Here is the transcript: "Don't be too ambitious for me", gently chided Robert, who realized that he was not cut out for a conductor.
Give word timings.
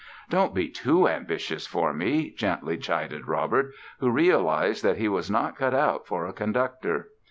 "Don't 0.31 0.55
be 0.55 0.67
too 0.67 1.07
ambitious 1.07 1.67
for 1.67 1.93
me", 1.93 2.31
gently 2.31 2.75
chided 2.75 3.27
Robert, 3.27 3.71
who 3.99 4.09
realized 4.09 4.83
that 4.83 4.97
he 4.97 5.07
was 5.07 5.29
not 5.29 5.55
cut 5.55 5.75
out 5.75 6.07
for 6.07 6.25
a 6.25 6.33
conductor. 6.33 7.09